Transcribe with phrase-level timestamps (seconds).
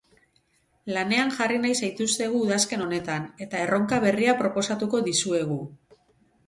[0.95, 5.63] Lanean jarri nahi zaituztegu udazken honetan, eta erronka berria proposatuko dizuegu.